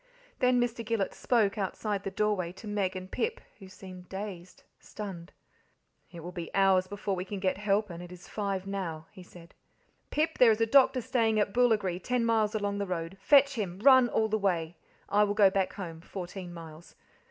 Then 0.39 0.59
Mr. 0.59 0.83
Gillet 0.83 1.13
spoke, 1.13 1.59
outside 1.59 2.01
the 2.03 2.09
doorway, 2.09 2.51
to 2.53 2.65
Meg 2.67 2.95
and 2.95 3.11
Pip, 3.11 3.39
who 3.59 3.67
seemed 3.67 4.09
dazed, 4.09 4.63
stunned. 4.79 5.31
"It 6.09 6.21
will 6.21 6.31
be 6.31 6.49
hours 6.55 6.87
before 6.87 7.15
we 7.15 7.23
can 7.23 7.39
get 7.39 7.59
help, 7.59 7.91
and 7.91 8.01
it 8.01 8.11
is 8.11 8.27
five 8.27 8.65
now," 8.65 9.05
he 9.11 9.21
said. 9.21 9.53
"Pip, 10.09 10.39
there 10.39 10.49
is 10.49 10.59
a 10.59 10.65
doctor 10.65 11.01
staying 11.01 11.39
at 11.39 11.53
Boolagri 11.53 11.99
ten 11.99 12.25
miles 12.25 12.55
along 12.55 12.79
the 12.79 12.87
road. 12.87 13.15
Fetch 13.21 13.53
him 13.53 13.77
run 13.77 14.09
all 14.09 14.27
the 14.27 14.39
way. 14.39 14.75
I 15.07 15.23
will 15.23 15.35
go 15.35 15.51
back 15.51 15.73
home 15.73 16.01
fourteen 16.01 16.51
miles. 16.51 16.95